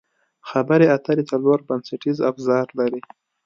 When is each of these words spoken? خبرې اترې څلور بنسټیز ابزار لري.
خبرې 0.49 0.85
اترې 0.95 1.23
څلور 1.31 1.59
بنسټیز 1.67 2.17
ابزار 2.29 2.67
لري. 2.79 3.01